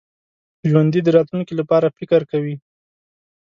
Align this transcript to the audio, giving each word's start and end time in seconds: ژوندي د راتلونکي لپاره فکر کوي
ژوندي 0.69 0.99
د 1.03 1.09
راتلونکي 1.17 1.53
لپاره 1.59 1.93
فکر 1.97 2.21
کوي 2.31 2.55